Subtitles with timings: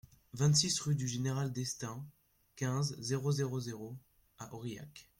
[0.33, 2.03] vingt-six rue du Général Destaing,
[2.55, 3.95] quinze, zéro zéro zéro
[4.39, 5.07] à Aurillac